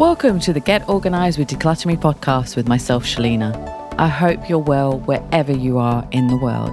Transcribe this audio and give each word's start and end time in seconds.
Welcome 0.00 0.40
to 0.40 0.54
the 0.54 0.60
Get 0.60 0.88
Organised 0.88 1.38
with 1.38 1.48
Decluttr 1.48 1.84
Me 1.84 1.94
podcast 1.94 2.56
with 2.56 2.66
myself, 2.66 3.04
Shelina. 3.04 3.52
I 3.98 4.08
hope 4.08 4.48
you're 4.48 4.58
well 4.58 4.98
wherever 5.00 5.52
you 5.52 5.76
are 5.76 6.08
in 6.10 6.26
the 6.26 6.38
world. 6.38 6.70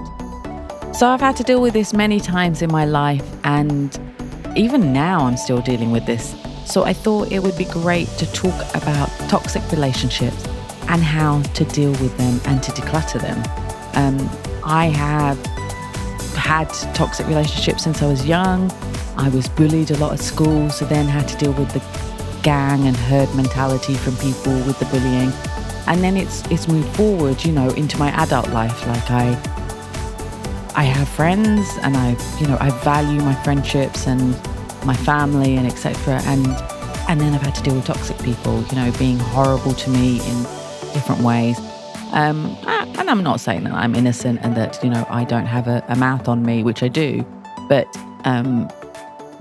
So, 0.96 1.06
I've 1.06 1.20
had 1.20 1.36
to 1.36 1.42
deal 1.42 1.60
with 1.60 1.74
this 1.74 1.92
many 1.92 2.20
times 2.20 2.62
in 2.62 2.72
my 2.72 2.86
life, 2.86 3.22
and 3.44 4.00
even 4.56 4.94
now 4.94 5.26
I'm 5.26 5.36
still 5.36 5.60
dealing 5.60 5.90
with 5.90 6.06
this. 6.06 6.34
So, 6.64 6.84
I 6.84 6.94
thought 6.94 7.30
it 7.30 7.40
would 7.40 7.58
be 7.58 7.66
great 7.66 8.08
to 8.16 8.24
talk 8.32 8.54
about 8.74 9.10
toxic 9.28 9.62
relationships 9.72 10.46
and 10.88 11.02
how 11.02 11.42
to 11.42 11.64
deal 11.66 11.90
with 11.90 12.16
them 12.16 12.40
and 12.46 12.62
to 12.62 12.72
declutter 12.72 13.20
them. 13.20 13.36
Um, 13.92 14.16
I 14.64 14.86
have 14.86 15.36
had 16.34 16.70
toxic 16.94 17.26
relationships 17.26 17.84
since 17.84 18.00
I 18.00 18.06
was 18.06 18.24
young. 18.24 18.72
I 19.18 19.28
was 19.28 19.50
bullied 19.50 19.90
a 19.90 19.98
lot 19.98 20.14
at 20.14 20.20
school, 20.20 20.70
so 20.70 20.86
then 20.86 21.04
had 21.04 21.28
to 21.28 21.36
deal 21.36 21.52
with 21.52 21.70
the 21.72 22.07
gang 22.48 22.86
and 22.86 22.96
herd 22.96 23.28
mentality 23.34 23.92
from 23.92 24.16
people 24.16 24.54
with 24.66 24.78
the 24.78 24.86
bullying. 24.86 25.30
And 25.86 26.02
then 26.02 26.16
it's 26.16 26.38
it's 26.50 26.66
moved 26.66 26.88
forward, 26.96 27.44
you 27.44 27.52
know, 27.52 27.68
into 27.82 27.98
my 27.98 28.10
adult 28.22 28.48
life. 28.60 28.86
Like 28.86 29.10
I 29.10 29.26
I 30.74 30.84
have 30.84 31.06
friends 31.10 31.66
and 31.82 31.94
I, 31.94 32.16
you 32.40 32.46
know, 32.46 32.56
I 32.58 32.70
value 32.92 33.20
my 33.20 33.34
friendships 33.44 34.06
and 34.06 34.22
my 34.86 34.96
family 35.10 35.56
and 35.56 35.66
etc. 35.66 36.22
And 36.24 36.46
and 37.10 37.20
then 37.20 37.34
I've 37.34 37.42
had 37.42 37.54
to 37.56 37.62
deal 37.62 37.74
with 37.74 37.84
toxic 37.84 38.18
people, 38.28 38.62
you 38.70 38.76
know, 38.76 38.90
being 38.98 39.18
horrible 39.18 39.74
to 39.74 39.90
me 39.90 40.08
in 40.30 40.36
different 40.94 41.20
ways. 41.20 41.58
Um, 42.12 42.56
and 42.98 43.10
I'm 43.10 43.22
not 43.22 43.40
saying 43.40 43.64
that 43.64 43.74
I'm 43.74 43.94
innocent 43.94 44.40
and 44.42 44.56
that, 44.56 44.82
you 44.82 44.88
know, 44.88 45.06
I 45.10 45.24
don't 45.24 45.44
have 45.46 45.68
a, 45.68 45.84
a 45.88 45.96
mouth 45.96 46.28
on 46.28 46.46
me, 46.46 46.62
which 46.62 46.82
I 46.82 46.88
do. 46.88 47.26
But 47.68 47.86
um, 48.24 48.70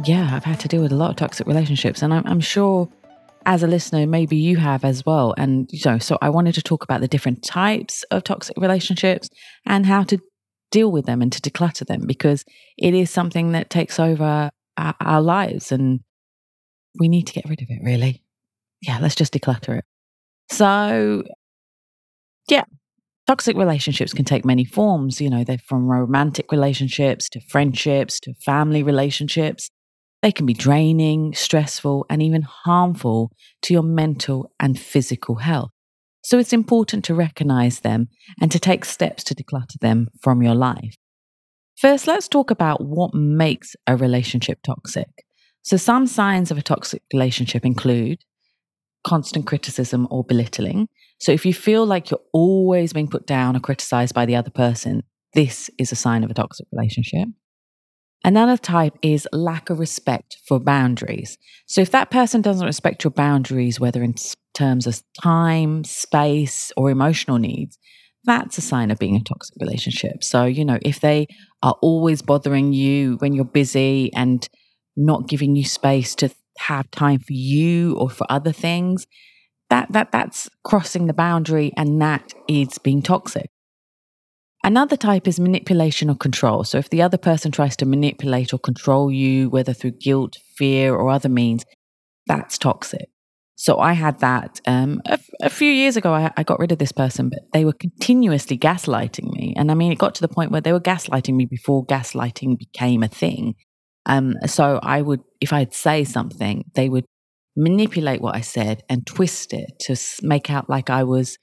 yeah, 0.04 0.30
I've 0.34 0.44
had 0.44 0.60
to 0.62 0.68
deal 0.68 0.82
with 0.82 0.92
a 0.92 0.96
lot 0.96 1.10
of 1.10 1.16
toxic 1.16 1.48
relationships. 1.48 2.02
And 2.02 2.14
I'm, 2.14 2.26
I'm 2.28 2.42
sure 2.42 2.90
as 3.48 3.64
a 3.64 3.68
listener, 3.68 4.06
maybe 4.06 4.36
you 4.36 4.58
have 4.58 4.84
as 4.84 5.06
well. 5.06 5.34
And 5.38 5.70
you 5.72 5.80
know, 5.86 5.98
so 5.98 6.18
I 6.22 6.30
wanted 6.30 6.54
to 6.56 6.62
talk 6.62 6.84
about 6.84 7.00
the 7.00 7.08
different 7.08 7.44
types 7.44 8.04
of 8.12 8.26
toxic 8.26 8.58
relationships 8.58 9.30
and 9.66 9.86
how 9.86 10.04
to 10.04 10.20
deal 10.70 10.92
with 10.92 11.06
them 11.06 11.22
and 11.22 11.32
to 11.32 11.42
declutter 11.42 11.88
them 11.88 12.02
because 12.06 12.44
it 12.78 12.94
is 12.94 13.10
something 13.10 13.54
that 13.54 13.70
takes 13.70 14.02
over 14.02 14.52
our, 14.78 14.96
our 15.00 15.22
lives 15.22 15.72
and 15.72 16.02
we 17.00 17.08
need 17.08 17.26
to 17.28 17.34
get 17.34 17.48
rid 17.48 17.62
of 17.62 17.68
it, 17.70 17.80
really. 17.84 18.22
Yeah, 18.82 19.00
let's 19.00 19.16
just 19.16 19.34
declutter 19.34 19.80
it. 19.80 19.86
So, 20.52 21.24
yeah, 22.50 22.66
toxic 23.28 23.56
relationships 23.56 24.14
can 24.14 24.26
take 24.26 24.44
many 24.44 24.66
forms. 24.66 25.22
You 25.22 25.30
know, 25.30 25.46
they're 25.46 25.58
from 25.58 25.88
romantic 25.88 26.52
relationships 26.52 27.30
to 27.30 27.40
friendships 27.40 28.20
to 28.22 28.34
family 28.46 28.84
relationships. 28.84 29.70
They 30.22 30.32
can 30.32 30.46
be 30.46 30.54
draining, 30.54 31.34
stressful, 31.36 32.06
and 32.10 32.22
even 32.24 32.42
harmful 32.42 33.32
to 33.64 33.74
your 33.74 33.84
mental 33.84 34.52
and 34.60 34.80
physical 34.80 35.36
health. 35.36 35.72
So 36.24 36.40
it's 36.40 36.54
important 36.54 37.06
to 37.06 37.16
recognize 37.16 37.82
them 37.82 38.10
and 38.42 38.52
to 38.52 38.60
take 38.60 38.84
steps 38.84 39.24
to 39.26 39.36
declutter 39.36 39.80
them 39.80 40.08
from 40.22 40.42
your 40.42 40.56
life. 40.56 40.96
First, 41.78 42.08
let's 42.08 42.28
talk 42.28 42.50
about 42.50 42.84
what 42.84 43.14
makes 43.14 43.76
a 43.86 43.96
relationship 43.96 44.60
toxic. 44.64 45.08
So, 45.62 45.78
some 45.78 46.08
signs 46.08 46.50
of 46.50 46.58
a 46.58 46.64
toxic 46.64 47.04
relationship 47.14 47.66
include 47.66 48.20
constant 49.06 49.46
criticism 49.46 50.08
or 50.10 50.24
belittling. 50.24 50.88
So, 51.20 51.32
if 51.32 51.46
you 51.46 51.54
feel 51.54 51.86
like 51.86 52.10
you're 52.10 52.20
always 52.34 52.94
being 52.94 53.08
put 53.08 53.28
down 53.28 53.56
or 53.56 53.60
criticized 53.60 54.16
by 54.16 54.26
the 54.26 54.36
other 54.36 54.50
person, 54.50 55.04
this 55.34 55.70
is 55.78 55.92
a 55.92 55.96
sign 55.96 56.24
of 56.24 56.32
a 56.32 56.34
toxic 56.34 56.66
relationship. 56.72 57.28
Another 58.24 58.58
type 58.58 58.98
is 59.02 59.28
lack 59.32 59.70
of 59.70 59.80
respect 59.80 60.38
for 60.48 60.60
boundaries. 60.60 61.38
So, 61.66 61.82
if 61.82 61.92
that 61.92 62.12
person 62.12 62.42
doesn't 62.42 62.66
respect 62.66 63.04
your 63.04 63.12
boundaries, 63.12 63.80
whether 63.80 64.04
in 64.04 64.16
terms 64.54 64.88
of 64.88 65.02
time, 65.22 65.84
space, 65.84 66.72
or 66.76 66.90
emotional 66.90 67.38
needs, 67.38 67.78
that's 68.24 68.58
a 68.58 68.62
sign 68.62 68.92
of 68.92 69.00
being 69.00 69.16
a 69.16 69.24
toxic 69.24 69.56
relationship. 69.62 70.24
So, 70.24 70.46
you 70.46 70.66
know, 70.66 70.80
if 70.82 71.00
they 71.00 71.28
are 71.64 71.76
always 71.82 72.22
bothering 72.22 72.74
you 72.74 73.16
when 73.20 73.34
you're 73.34 73.46
busy 73.46 74.12
and 74.14 74.48
not 74.98 75.28
giving 75.28 75.56
you 75.56 75.64
space 75.64 76.14
to 76.16 76.30
have 76.58 76.90
time 76.92 77.20
for 77.20 77.34
you 77.34 77.96
or 77.98 78.10
for 78.10 78.26
other 78.30 78.52
things, 78.52 79.08
that 79.70 79.92
that 79.92 80.12
that's 80.12 80.50
crossing 80.64 81.08
the 81.08 81.14
boundary 81.14 81.72
and 81.78 82.02
that 82.02 82.34
is 82.48 82.78
being 82.78 83.02
toxic. 83.02 83.50
Another 84.68 84.98
type 84.98 85.30
is 85.30 85.40
manipulation 85.40 86.10
or 86.10 86.16
control. 86.18 86.66
So, 86.66 86.78
if 86.78 86.90
the 86.90 87.02
other 87.02 87.18
person 87.18 87.54
tries 87.54 87.78
to 87.78 87.86
manipulate 87.86 88.54
or 88.54 88.60
control 88.60 89.10
you, 89.10 89.50
whether 89.50 89.72
through 89.72 89.92
guilt, 89.92 90.36
fear, 90.58 90.94
or 90.94 91.10
other 91.10 91.30
means, 91.30 91.64
that's 92.26 92.58
toxic. 92.58 93.08
So, 93.56 93.80
I 93.80 93.94
had 93.94 94.20
that 94.20 94.60
um, 94.68 95.02
a, 95.42 95.50
few 95.50 95.72
years 95.72 95.96
ago. 95.96 96.14
I, 96.14 96.34
I 96.36 96.44
got 96.44 96.60
rid 96.60 96.74
of 96.74 96.80
this 96.80 96.92
person, 96.92 97.30
but 97.30 97.40
they 97.54 97.64
were 97.64 97.72
continuously 97.72 98.58
gaslighting 98.58 99.32
me. 99.32 99.54
And 99.56 99.72
I 99.72 99.74
mean, 99.74 99.94
it 99.94 100.00
got 100.00 100.16
to 100.16 100.22
the 100.22 100.28
point 100.28 100.52
where 100.52 100.60
they 100.60 100.74
were 100.74 100.82
gaslighting 100.82 101.36
me 101.36 101.46
before 101.46 101.86
gaslighting 101.86 102.60
became 102.60 103.04
a 103.04 103.08
thing. 103.08 103.56
Um, 104.06 104.34
so, 104.48 104.82
I 104.84 105.02
would, 105.02 105.22
if 105.40 105.54
I'd 105.54 105.74
say 105.74 106.04
something, 106.04 106.66
they 106.76 106.90
would 106.90 107.06
manipulate 107.56 108.20
what 108.20 108.36
I 108.36 108.42
said 108.42 108.84
and 108.90 109.08
twist 109.08 109.54
it 109.54 109.80
to 109.86 109.96
make 110.24 110.50
out 110.50 110.70
like 110.70 110.90
I 110.90 111.06
was 111.06 111.38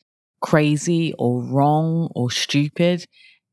crazy 0.44 1.14
or 1.18 1.42
wrong 1.42 2.10
or 2.14 2.30
stupid. 2.30 3.06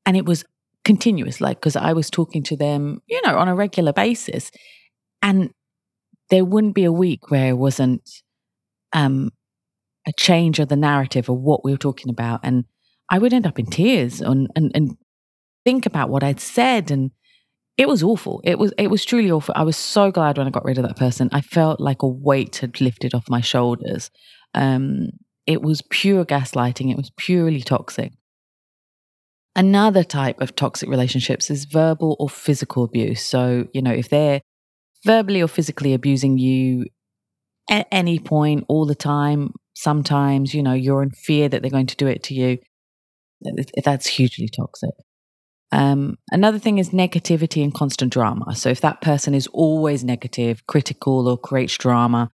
And 0.06 0.18
it 0.18 0.26
was 0.26 0.44
continuous, 0.84 1.40
like, 1.40 1.62
because 1.62 1.78
I 1.78 1.94
was 1.94 2.10
talking 2.10 2.44
to 2.44 2.58
them, 2.58 3.02
you 3.08 3.22
know, 3.26 3.38
on 3.38 3.48
a 3.48 3.56
regular 3.56 3.94
basis. 3.94 4.52
And 5.22 5.52
there 6.30 6.44
wouldn't 6.44 6.76
be 6.76 6.84
a 6.84 6.92
week 6.92 7.32
where 7.32 7.48
it 7.48 7.58
wasn't 7.58 8.10
um, 8.92 9.32
a 10.06 10.12
change 10.20 10.60
of 10.60 10.68
the 10.68 10.76
narrative 10.76 11.30
of 11.30 11.38
what 11.38 11.64
we 11.64 11.72
were 11.72 11.78
talking 11.78 12.10
about. 12.10 12.42
And 12.44 12.66
I 13.10 13.20
would 13.20 13.34
end 13.34 13.48
up 13.48 13.58
in 13.58 13.68
tears 13.68 14.20
and, 14.20 14.50
and, 14.58 14.70
and 14.76 14.98
think 15.64 15.86
about 15.86 16.10
what 16.10 16.24
I'd 16.24 16.42
said. 16.42 16.92
And 16.92 17.12
it 17.78 17.88
was 17.88 18.04
awful. 18.04 18.42
It 18.44 18.60
was, 18.60 18.74
it 18.78 18.90
was 18.90 19.06
truly 19.06 19.32
awful. 19.32 19.56
I 19.58 19.64
was 19.64 19.78
so 19.78 20.12
glad 20.12 20.38
when 20.38 20.48
I 20.48 20.50
got 20.50 20.66
rid 20.66 20.78
of 20.78 20.86
that 20.86 20.98
person. 20.98 21.30
I 21.32 21.40
felt 21.40 21.80
like 21.80 22.02
a 22.02 22.08
weight 22.08 22.58
had 22.58 22.82
lifted 22.82 23.14
off 23.14 23.30
my 23.30 23.40
shoulders. 23.40 24.12
Um, 24.54 25.12
it 25.46 25.62
was 25.62 25.82
pure 25.90 26.26
gaslighting, 26.26 26.92
it 26.92 26.98
was 26.98 27.12
purely 27.18 27.62
toxic. 27.62 28.14
Another 29.56 30.04
type 30.04 30.40
of 30.40 30.56
toxic 30.56 30.90
relationships 30.90 31.50
is 31.50 31.66
verbal 31.66 32.16
or 32.20 32.30
physical 32.30 32.84
abuse. 32.84 33.22
So, 33.22 33.68
you 33.74 33.82
know, 33.82 33.92
if 33.92 34.10
they're 34.10 34.42
verbally 35.06 35.42
or 35.42 35.48
physically 35.48 35.94
abusing 35.94 36.38
you 36.38 36.86
at 37.70 37.88
any 37.92 38.18
point, 38.18 38.66
all 38.70 38.86
the 38.86 38.96
time, 38.96 39.54
sometimes, 39.76 40.54
you 40.54 40.64
know, 40.64 40.74
you're 40.74 41.04
in 41.04 41.12
fear 41.12 41.50
that 41.50 41.62
they're 41.62 41.72
going 41.72 41.88
to 41.88 41.96
do 41.98 42.08
it 42.08 42.24
to 42.24 42.34
you, 42.34 42.60
that's 43.84 44.08
hugely 44.08 44.48
toxic. 44.48 44.92
Um, 45.74 46.18
another 46.32 46.60
thing 46.60 46.78
is 46.78 46.90
negativity 46.90 47.64
and 47.64 47.74
constant 47.74 48.12
drama. 48.12 48.56
So, 48.56 48.70
if 48.70 48.82
that 48.82 49.02
person 49.02 49.34
is 49.34 49.48
always 49.48 50.04
negative, 50.04 50.66
critical, 50.68 51.28
or 51.28 51.38
creates 51.38 51.78
drama, 51.78 52.30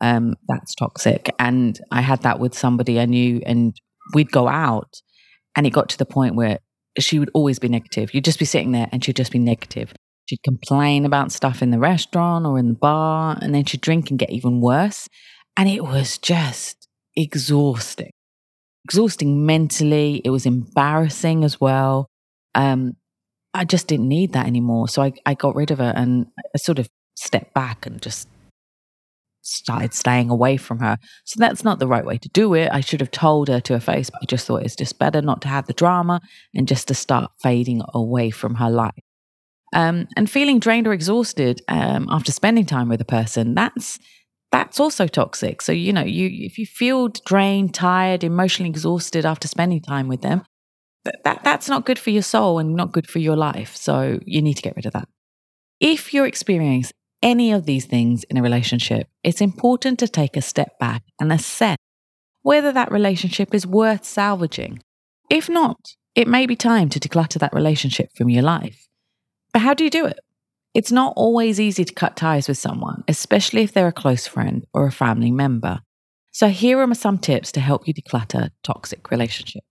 um, 0.00 0.36
that's 0.48 0.74
toxic. 0.74 1.30
And 1.38 1.78
I 1.90 2.00
had 2.00 2.22
that 2.22 2.38
with 2.38 2.56
somebody 2.56 3.00
I 3.00 3.06
knew, 3.06 3.40
and 3.46 3.74
we'd 4.14 4.30
go 4.30 4.48
out, 4.48 5.00
and 5.56 5.66
it 5.66 5.70
got 5.70 5.88
to 5.90 5.98
the 5.98 6.06
point 6.06 6.34
where 6.34 6.58
she 6.98 7.18
would 7.18 7.30
always 7.34 7.58
be 7.58 7.68
negative. 7.68 8.14
You'd 8.14 8.24
just 8.24 8.38
be 8.38 8.44
sitting 8.44 8.72
there, 8.72 8.88
and 8.92 9.04
she'd 9.04 9.16
just 9.16 9.32
be 9.32 9.38
negative. 9.38 9.92
She'd 10.26 10.42
complain 10.42 11.04
about 11.04 11.32
stuff 11.32 11.62
in 11.62 11.70
the 11.70 11.78
restaurant 11.78 12.46
or 12.46 12.58
in 12.58 12.68
the 12.68 12.74
bar, 12.74 13.38
and 13.40 13.54
then 13.54 13.64
she'd 13.64 13.80
drink 13.80 14.10
and 14.10 14.18
get 14.18 14.30
even 14.30 14.60
worse. 14.60 15.08
And 15.56 15.68
it 15.68 15.84
was 15.84 16.18
just 16.18 16.88
exhausting, 17.14 18.10
exhausting 18.84 19.46
mentally. 19.46 20.20
It 20.24 20.30
was 20.30 20.44
embarrassing 20.44 21.44
as 21.44 21.60
well. 21.60 22.08
Um, 22.54 22.96
I 23.54 23.64
just 23.64 23.86
didn't 23.86 24.08
need 24.08 24.34
that 24.34 24.46
anymore. 24.46 24.88
So 24.88 25.00
I, 25.02 25.12
I 25.24 25.32
got 25.32 25.54
rid 25.54 25.70
of 25.70 25.80
it 25.80 25.94
and 25.96 26.26
I 26.54 26.58
sort 26.58 26.78
of 26.78 26.88
stepped 27.14 27.54
back 27.54 27.86
and 27.86 28.02
just 28.02 28.28
started 29.46 29.94
staying 29.94 30.28
away 30.30 30.56
from 30.56 30.80
her. 30.80 30.98
So 31.24 31.38
that's 31.38 31.62
not 31.62 31.78
the 31.78 31.86
right 31.86 32.04
way 32.04 32.18
to 32.18 32.28
do 32.30 32.54
it. 32.54 32.68
I 32.72 32.80
should 32.80 33.00
have 33.00 33.10
told 33.10 33.48
her 33.48 33.60
to 33.60 33.74
her 33.74 33.80
face, 33.80 34.10
but 34.10 34.22
I 34.22 34.26
just 34.26 34.46
thought 34.46 34.62
it's 34.62 34.76
just 34.76 34.98
better 34.98 35.22
not 35.22 35.40
to 35.42 35.48
have 35.48 35.66
the 35.66 35.72
drama 35.72 36.20
and 36.54 36.66
just 36.66 36.88
to 36.88 36.94
start 36.94 37.30
fading 37.40 37.82
away 37.94 38.30
from 38.30 38.56
her 38.56 38.70
life. 38.70 38.92
Um, 39.72 40.08
and 40.16 40.30
feeling 40.30 40.58
drained 40.58 40.86
or 40.86 40.92
exhausted 40.92 41.62
um, 41.68 42.08
after 42.10 42.32
spending 42.32 42.66
time 42.66 42.88
with 42.88 43.00
a 43.00 43.04
person, 43.04 43.54
that's 43.54 43.98
that's 44.52 44.80
also 44.80 45.06
toxic. 45.06 45.60
So 45.60 45.72
you 45.72 45.92
know, 45.92 46.04
you 46.04 46.28
if 46.32 46.56
you 46.56 46.66
feel 46.66 47.08
drained, 47.08 47.74
tired, 47.74 48.24
emotionally 48.24 48.70
exhausted 48.70 49.26
after 49.26 49.48
spending 49.48 49.80
time 49.80 50.08
with 50.08 50.22
them, 50.22 50.42
that, 51.04 51.22
that 51.24 51.44
that's 51.44 51.68
not 51.68 51.84
good 51.84 51.98
for 51.98 52.10
your 52.10 52.22
soul 52.22 52.58
and 52.58 52.74
not 52.74 52.92
good 52.92 53.08
for 53.08 53.18
your 53.18 53.36
life. 53.36 53.76
So 53.76 54.20
you 54.24 54.40
need 54.40 54.54
to 54.54 54.62
get 54.62 54.76
rid 54.76 54.86
of 54.86 54.92
that. 54.92 55.08
If 55.80 56.14
you're 56.14 56.26
experiencing 56.26 56.96
any 57.26 57.50
of 57.50 57.66
these 57.66 57.86
things 57.86 58.22
in 58.24 58.36
a 58.36 58.42
relationship, 58.42 59.08
it's 59.24 59.40
important 59.40 59.98
to 59.98 60.06
take 60.06 60.36
a 60.36 60.40
step 60.40 60.78
back 60.78 61.02
and 61.20 61.32
assess 61.32 61.76
whether 62.42 62.70
that 62.70 62.92
relationship 62.92 63.52
is 63.52 63.66
worth 63.66 64.04
salvaging. 64.04 64.78
If 65.28 65.48
not, 65.48 65.96
it 66.14 66.28
may 66.28 66.46
be 66.46 66.54
time 66.54 66.88
to 66.90 67.00
declutter 67.00 67.40
that 67.40 67.52
relationship 67.52 68.10
from 68.16 68.30
your 68.30 68.44
life. 68.44 68.86
But 69.52 69.62
how 69.62 69.74
do 69.74 69.82
you 69.82 69.90
do 69.90 70.06
it? 70.06 70.20
It's 70.72 70.92
not 70.92 71.14
always 71.16 71.58
easy 71.58 71.84
to 71.84 71.92
cut 71.92 72.16
ties 72.16 72.46
with 72.46 72.58
someone, 72.58 73.02
especially 73.08 73.62
if 73.62 73.72
they're 73.72 73.88
a 73.88 73.92
close 73.92 74.28
friend 74.28 74.64
or 74.72 74.86
a 74.86 74.92
family 74.92 75.32
member. 75.32 75.80
So, 76.30 76.48
here 76.48 76.78
are 76.78 76.94
some 76.94 77.18
tips 77.18 77.50
to 77.52 77.60
help 77.60 77.88
you 77.88 77.94
declutter 77.94 78.50
toxic 78.62 79.10
relationships. 79.10 79.66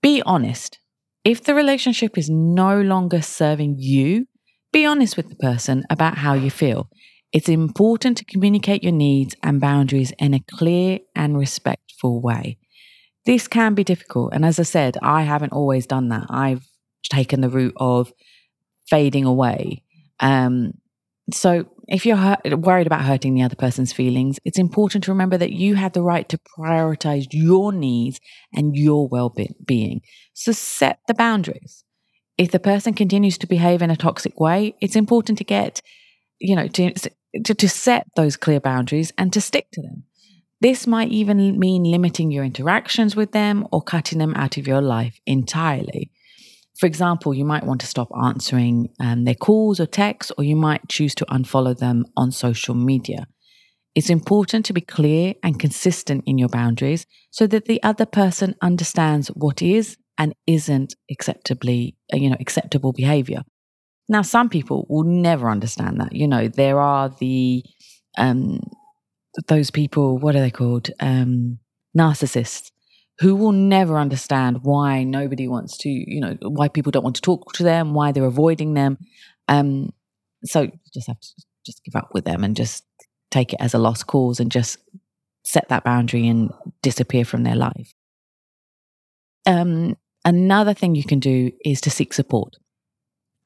Be 0.00 0.22
honest. 0.24 0.78
If 1.24 1.44
the 1.44 1.54
relationship 1.54 2.16
is 2.16 2.30
no 2.30 2.80
longer 2.80 3.20
serving 3.20 3.76
you, 3.78 4.26
be 4.72 4.86
honest 4.86 5.16
with 5.16 5.28
the 5.28 5.36
person 5.36 5.84
about 5.90 6.18
how 6.18 6.34
you 6.34 6.50
feel. 6.50 6.88
It's 7.32 7.48
important 7.48 8.18
to 8.18 8.24
communicate 8.24 8.82
your 8.82 8.92
needs 8.92 9.34
and 9.42 9.60
boundaries 9.60 10.12
in 10.18 10.34
a 10.34 10.40
clear 10.40 11.00
and 11.14 11.38
respectful 11.38 12.20
way. 12.20 12.58
This 13.24 13.48
can 13.48 13.74
be 13.74 13.84
difficult. 13.84 14.32
And 14.34 14.44
as 14.44 14.58
I 14.58 14.64
said, 14.64 14.96
I 15.02 15.22
haven't 15.22 15.52
always 15.52 15.86
done 15.86 16.08
that. 16.08 16.26
I've 16.28 16.66
taken 17.04 17.40
the 17.40 17.48
route 17.48 17.74
of 17.76 18.12
fading 18.86 19.24
away. 19.24 19.82
Um, 20.20 20.74
so 21.32 21.66
if 21.88 22.04
you're 22.04 22.16
hurt, 22.16 22.40
worried 22.60 22.86
about 22.86 23.02
hurting 23.02 23.34
the 23.34 23.42
other 23.42 23.56
person's 23.56 23.92
feelings, 23.92 24.38
it's 24.44 24.58
important 24.58 25.04
to 25.04 25.12
remember 25.12 25.38
that 25.38 25.52
you 25.52 25.74
have 25.74 25.92
the 25.92 26.02
right 26.02 26.28
to 26.28 26.38
prioritize 26.58 27.26
your 27.32 27.72
needs 27.72 28.20
and 28.54 28.76
your 28.76 29.08
well 29.08 29.34
being. 29.64 30.02
So 30.34 30.52
set 30.52 30.98
the 31.06 31.14
boundaries. 31.14 31.84
If 32.38 32.50
the 32.50 32.58
person 32.58 32.94
continues 32.94 33.38
to 33.38 33.46
behave 33.46 33.82
in 33.82 33.90
a 33.90 33.96
toxic 33.96 34.40
way, 34.40 34.74
it's 34.80 34.96
important 34.96 35.38
to 35.38 35.44
get, 35.44 35.82
you 36.38 36.56
know, 36.56 36.68
to 36.68 36.94
to, 37.44 37.54
to 37.54 37.68
set 37.68 38.06
those 38.16 38.36
clear 38.36 38.60
boundaries 38.60 39.12
and 39.16 39.32
to 39.32 39.40
stick 39.40 39.68
to 39.72 39.82
them. 39.82 40.04
This 40.60 40.86
might 40.86 41.10
even 41.10 41.58
mean 41.58 41.82
limiting 41.84 42.30
your 42.30 42.44
interactions 42.44 43.16
with 43.16 43.32
them 43.32 43.66
or 43.72 43.82
cutting 43.82 44.18
them 44.18 44.34
out 44.34 44.56
of 44.58 44.68
your 44.68 44.80
life 44.80 45.18
entirely. 45.26 46.10
For 46.78 46.86
example, 46.86 47.34
you 47.34 47.44
might 47.44 47.66
want 47.66 47.80
to 47.80 47.86
stop 47.86 48.08
answering 48.22 48.88
um, 49.00 49.24
their 49.24 49.34
calls 49.34 49.80
or 49.80 49.86
texts, 49.86 50.32
or 50.38 50.44
you 50.44 50.56
might 50.56 50.88
choose 50.88 51.14
to 51.16 51.26
unfollow 51.26 51.76
them 51.76 52.04
on 52.16 52.32
social 52.32 52.74
media. 52.74 53.26
It's 53.94 54.08
important 54.08 54.64
to 54.66 54.72
be 54.72 54.80
clear 54.80 55.34
and 55.42 55.58
consistent 55.58 56.24
in 56.26 56.38
your 56.38 56.48
boundaries 56.48 57.06
so 57.30 57.46
that 57.48 57.66
the 57.66 57.82
other 57.82 58.06
person 58.06 58.54
understands 58.62 59.28
what 59.28 59.60
is 59.60 59.96
and 60.18 60.34
isn't 60.46 60.94
acceptably, 61.10 61.96
uh, 62.12 62.16
you 62.16 62.30
know, 62.30 62.36
acceptable 62.38 62.92
behavior. 62.92 63.42
Now, 64.08 64.22
some 64.22 64.48
people 64.48 64.86
will 64.88 65.04
never 65.04 65.48
understand 65.48 66.00
that. 66.00 66.12
You 66.12 66.28
know, 66.28 66.48
there 66.48 66.80
are 66.80 67.08
the 67.08 67.64
um, 68.18 68.60
those 69.48 69.70
people. 69.70 70.18
What 70.18 70.36
are 70.36 70.40
they 70.40 70.50
called? 70.50 70.90
Um, 71.00 71.58
narcissists 71.96 72.70
who 73.20 73.36
will 73.36 73.52
never 73.52 73.98
understand 73.98 74.62
why 74.62 75.04
nobody 75.04 75.48
wants 75.48 75.76
to. 75.78 75.88
You 75.88 76.20
know, 76.20 76.36
why 76.42 76.68
people 76.68 76.90
don't 76.90 77.04
want 77.04 77.16
to 77.16 77.22
talk 77.22 77.52
to 77.54 77.62
them, 77.62 77.94
why 77.94 78.12
they're 78.12 78.24
avoiding 78.24 78.74
them. 78.74 78.98
Um, 79.48 79.92
so 80.44 80.68
just 80.92 81.06
have 81.06 81.20
to 81.20 81.28
just 81.64 81.84
give 81.84 81.96
up 81.96 82.10
with 82.12 82.24
them 82.24 82.44
and 82.44 82.56
just 82.56 82.84
take 83.30 83.52
it 83.52 83.60
as 83.60 83.74
a 83.74 83.78
lost 83.78 84.06
cause 84.06 84.40
and 84.40 84.50
just 84.50 84.78
set 85.44 85.68
that 85.68 85.84
boundary 85.84 86.26
and 86.28 86.52
disappear 86.82 87.24
from 87.24 87.44
their 87.44 87.56
life. 87.56 87.94
Um, 89.46 89.96
another 90.24 90.74
thing 90.74 90.94
you 90.94 91.04
can 91.04 91.20
do 91.20 91.52
is 91.64 91.80
to 91.82 91.90
seek 91.90 92.12
support. 92.12 92.56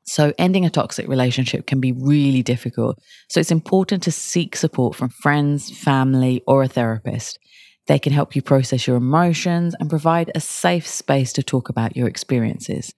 So, 0.05 0.33
ending 0.39 0.65
a 0.65 0.71
toxic 0.71 1.09
relationship 1.09 1.67
can 1.67 1.81
be 1.81 1.93
really 1.93 2.43
difficult. 2.43 2.99
So, 3.29 3.41
it's 3.41 3.51
important 3.51 4.05
to 4.05 4.13
seek 4.13 4.55
support 4.55 4.95
from 4.95 5.09
friends, 5.09 5.77
family, 5.77 6.43
or 6.47 6.63
a 6.63 6.69
therapist. 6.69 7.39
They 7.87 7.99
can 7.99 8.13
help 8.13 8.37
you 8.37 8.43
process 8.43 8.87
your 8.87 8.97
emotions 8.97 9.75
and 9.79 9.91
provide 9.91 10.31
a 10.35 10.41
safe 10.41 10.87
space 10.87 11.33
to 11.35 11.43
talk 11.43 11.69
about 11.69 11.97
your 11.97 12.09
experiences. 12.09 12.93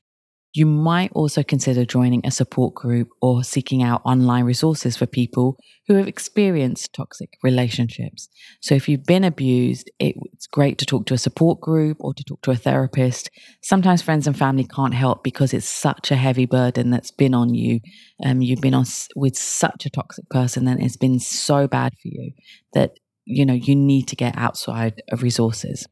You 0.55 0.65
might 0.65 1.13
also 1.13 1.43
consider 1.43 1.85
joining 1.85 2.25
a 2.25 2.31
support 2.31 2.75
group 2.75 3.11
or 3.21 3.45
seeking 3.45 3.83
out 3.83 4.01
online 4.05 4.45
resources 4.45 4.97
for 4.97 5.05
people 5.07 5.59
who 5.87 5.95
have 5.95 6.09
experienced 6.09 6.95
toxic 6.95 7.31
relationships. 7.43 8.29
So, 8.61 8.75
if 8.75 8.89
you've 8.89 9.05
been 9.05 9.25
abused, 9.25 9.91
it's 9.99 10.47
great 10.47 10.79
to 10.79 10.87
talk 10.87 11.05
to 11.07 11.15
a 11.15 11.19
support 11.19 11.61
group 11.61 11.99
or 12.01 12.15
to 12.15 12.25
talk 12.25 12.41
to 12.43 12.51
a 12.51 12.57
therapist. 12.57 13.31
Sometimes 13.63 14.01
friends 14.01 14.27
and 14.27 14.37
family 14.37 14.65
can't 14.65 14.95
help 14.95 15.23
because 15.23 15.53
it's 15.53 15.69
such 15.69 16.11
a 16.11 16.17
heavy 16.17 16.47
burden 16.47 16.91
that's 16.91 17.11
been 17.11 17.35
on 17.35 17.55
you. 17.55 17.81
Um, 18.25 18.41
you've 18.41 18.63
been 18.63 18.75
on 18.75 18.87
with 19.15 19.37
such 19.37 19.85
a 19.85 19.91
toxic 19.91 20.29
person, 20.31 20.67
and 20.67 20.83
it's 20.83 20.97
been 20.97 21.21
so 21.21 21.69
bad 21.69 21.93
for 21.93 22.09
you 22.09 22.33
that 22.73 22.93
you 23.27 23.45
know 23.45 23.55
you 23.55 23.77
need 23.77 24.09
to 24.09 24.17
get 24.17 24.37
outside 24.39 25.03
of 25.13 25.23
resources. 25.23 25.87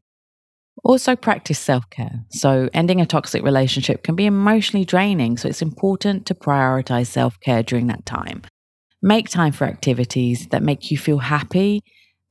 Also, 0.85 1.17
practice 1.17 1.59
self 1.59 1.89
care. 1.91 2.25
So, 2.31 2.69
ending 2.75 3.01
a 3.01 3.07
toxic 3.07 3.43
relationship 3.43 4.03
can 4.03 4.15
be 4.15 4.27
emotionally 4.27 4.85
draining. 4.85 5.37
So, 5.37 5.49
it's 5.49 5.63
important 5.63 6.27
to 6.27 6.35
prioritize 6.35 7.07
self 7.07 7.41
care 7.41 7.63
during 7.63 7.87
that 7.89 8.07
time. 8.07 8.43
Make 9.03 9.29
time 9.29 9.53
for 9.53 9.67
activities 9.67 10.49
that 10.49 10.63
make 10.63 10.91
you 10.91 10.99
feel 10.99 11.19
happy 11.19 11.83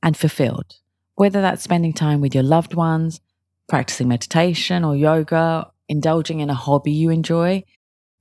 and 0.02 0.16
fulfilled, 0.16 0.76
whether 1.16 1.40
that's 1.40 1.62
spending 1.62 1.92
time 1.92 2.20
with 2.20 2.34
your 2.34 2.44
loved 2.44 2.74
ones, 2.74 3.20
practicing 3.68 4.08
meditation 4.08 4.84
or 4.84 4.96
yoga, 4.96 5.70
indulging 5.88 6.40
in 6.40 6.50
a 6.50 6.54
hobby 6.54 6.92
you 6.92 7.10
enjoy. 7.10 7.62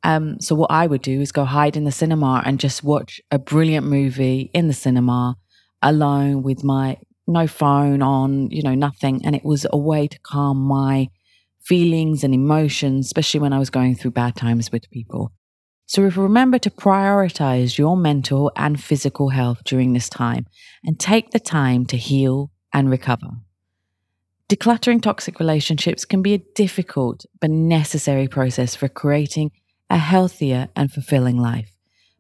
Um, 0.04 0.40
so, 0.40 0.56
what 0.56 0.72
I 0.72 0.88
would 0.88 1.02
do 1.02 1.22
is 1.22 1.32
go 1.32 1.46
hide 1.46 1.78
in 1.78 1.84
the 1.84 1.92
cinema 1.92 2.42
and 2.46 2.60
just 2.60 2.84
watch 2.84 3.22
a 3.32 3.40
brilliant 3.40 3.88
movie 3.88 4.52
in 4.54 4.68
the 4.68 4.74
cinema 4.74 5.36
alone 5.82 6.44
with 6.44 6.64
my 6.64 6.98
no 7.28 7.48
phone 7.48 8.02
on, 8.02 8.50
you 8.52 8.62
know, 8.62 8.76
nothing. 8.76 9.26
And 9.26 9.36
it 9.36 9.44
was 9.44 9.66
a 9.72 9.78
way 9.78 10.08
to 10.08 10.20
calm 10.20 10.58
my 10.58 11.10
feelings 11.64 12.24
and 12.24 12.34
emotions, 12.34 13.08
especially 13.08 13.40
when 13.40 13.54
I 13.54 13.60
was 13.60 13.70
going 13.70 13.96
through 13.96 14.12
bad 14.12 14.36
times 14.36 14.72
with 14.72 14.90
people. 14.92 15.32
So 15.88 16.02
remember 16.02 16.58
to 16.60 16.70
prioritize 16.70 17.78
your 17.78 17.96
mental 17.96 18.52
and 18.56 18.82
physical 18.82 19.30
health 19.30 19.64
during 19.66 19.94
this 19.94 20.10
time 20.10 20.48
and 20.84 21.00
take 21.00 21.32
the 21.32 21.40
time 21.40 21.86
to 21.88 21.98
heal 21.98 22.52
and 22.74 22.90
recover. 22.90 23.28
Decluttering 24.50 25.02
toxic 25.02 25.40
relationships 25.40 26.06
can 26.06 26.22
be 26.22 26.34
a 26.34 26.44
difficult 26.56 27.26
but 27.42 27.50
necessary 27.50 28.28
process 28.28 28.76
for 28.76 28.88
creating 28.88 29.52
a 29.90 29.98
healthier 29.98 30.70
and 30.76 30.92
fulfilling 30.92 31.38
life. 31.38 31.72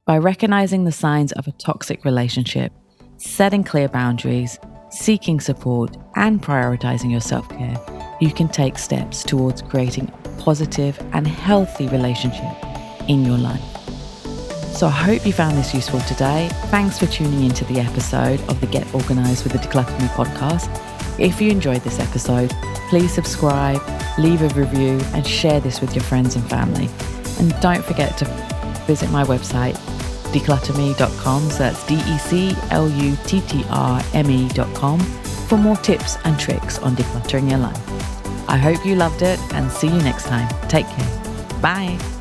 By 0.06 0.18
recognizing 0.20 0.86
the 0.86 0.92
signs 0.92 1.32
of 1.32 1.48
a 1.48 1.52
toxic 1.52 2.06
relationship, 2.06 2.72
setting 3.18 3.64
clear 3.64 3.88
boundaries, 3.88 4.60
seeking 4.90 5.40
support, 5.40 5.98
and 6.16 6.42
prioritizing 6.42 7.12
your 7.12 7.22
self 7.22 7.48
care, 7.50 7.80
you 8.22 8.32
can 8.32 8.48
take 8.48 8.78
steps 8.78 9.24
towards 9.24 9.62
creating 9.62 10.12
a 10.24 10.30
positive 10.42 11.00
and 11.14 11.28
healthy 11.28 11.88
relationship 11.90 12.54
in 13.08 13.26
your 13.26 13.38
life. 13.38 13.62
So 14.76 14.88
I 14.88 14.92
hope 14.92 15.26
you 15.26 15.32
found 15.32 15.58
this 15.58 15.74
useful 15.74 16.02
today. 16.02 16.50
Thanks 16.66 17.00
for 17.00 17.06
tuning 17.06 17.46
into 17.46 17.64
the 17.66 17.80
episode 17.80 18.42
of 18.50 18.60
the 18.60 18.68
Get 18.68 18.94
Organized 18.94 19.44
with 19.44 19.54
the 19.54 19.60
Decluttr 19.60 19.98
Me 20.02 20.08
podcast. 20.08 20.70
If 21.18 21.40
you 21.40 21.50
enjoyed 21.50 21.82
this 21.82 22.00
episode, 22.00 22.54
please 22.90 23.14
subscribe, 23.14 23.82
leave 24.18 24.42
a 24.42 24.50
review, 24.50 25.00
and 25.14 25.26
share 25.26 25.62
this 25.62 25.80
with 25.80 25.96
your 25.96 26.04
friends 26.04 26.36
and 26.36 26.46
family. 26.50 26.90
And 27.40 27.58
don't 27.62 27.86
forget 27.86 28.18
to 28.18 28.26
visit 28.86 29.10
my 29.12 29.24
website, 29.24 29.76
decluttrme.com. 30.40 31.50
So 31.50 31.58
that's 31.60 31.86
D 31.86 31.96
E 31.96 32.18
C 32.18 32.56
L 32.72 32.90
U 32.90 33.18
T 33.26 33.42
T 33.42 33.64
R 33.70 34.04
M 34.14 34.30
E.com 34.30 35.00
for 35.48 35.58
more 35.58 35.78
tips 35.78 36.18
and 36.26 36.40
tricks 36.40 36.80
on 36.80 36.96
decluttering 36.96 37.50
your 37.50 37.60
life. 37.60 37.82
I 38.48 38.58
hope 38.58 38.86
you 38.86 38.96
loved 38.96 39.22
it 39.22 39.40
and 39.54 39.72
see 39.72 39.88
you 39.88 40.02
next 40.02 40.26
time. 40.26 40.48
Take 40.68 40.88
care. 40.88 41.60
Bye. 41.62 42.15